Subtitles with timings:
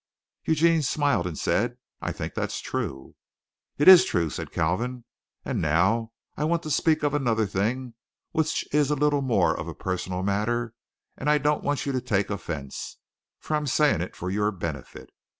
[0.45, 3.13] Eugene smiled and said: "I think that's true."
[3.77, 5.03] "It is true," said Kalvin;
[5.45, 7.93] "and now I want to speak of another thing
[8.31, 10.73] which is a little more of a personal matter,
[11.15, 12.97] and I don't want you to take offence,
[13.37, 15.11] for I'm saying it for your benefit.